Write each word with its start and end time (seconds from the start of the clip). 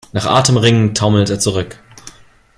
Nach 0.13 0.25
Atem 0.25 0.57
ringend 0.57 0.97
taumelt 0.97 1.29
er 1.29 1.37
zurück. 1.39 1.77